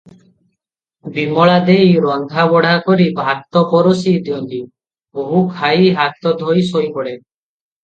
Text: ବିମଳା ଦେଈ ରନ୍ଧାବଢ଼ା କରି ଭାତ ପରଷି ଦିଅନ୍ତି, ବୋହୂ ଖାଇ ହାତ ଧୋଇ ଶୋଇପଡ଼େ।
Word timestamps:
ବିମଳା 1.17 1.57
ଦେଈ 1.67 1.91
ରନ୍ଧାବଢ଼ା 2.05 2.71
କରି 2.87 3.07
ଭାତ 3.21 3.63
ପରଷି 3.75 4.15
ଦିଅନ୍ତି, 4.31 4.65
ବୋହୂ 5.21 5.45
ଖାଇ 5.61 5.95
ହାତ 6.01 6.37
ଧୋଇ 6.43 6.69
ଶୋଇପଡ଼େ। 6.73 7.17